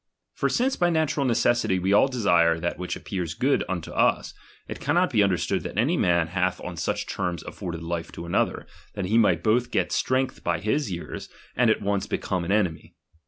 [0.33, 4.33] For since by natural necessity we all desire that which appears good unto us,
[4.67, 8.65] it cannot be understood that any man hath on such terms afforded Hfe to another,
[8.95, 12.95] that he might both get strength by his years, and at once become an enemy.